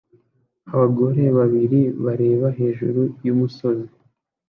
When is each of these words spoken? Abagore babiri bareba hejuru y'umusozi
Abagore 0.73 1.23
babiri 1.37 1.81
bareba 2.03 2.47
hejuru 2.59 3.01
y'umusozi 3.25 3.89